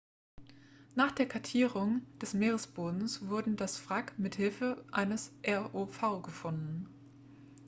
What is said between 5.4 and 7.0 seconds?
rov gefunden